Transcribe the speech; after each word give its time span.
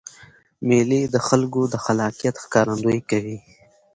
مېلې 0.67 1.01
د 1.13 1.15
خلکو 1.27 1.61
د 1.73 1.75
خلاقیت 1.83 2.35
ښکارندویي 2.43 3.01
کوي. 3.09 3.37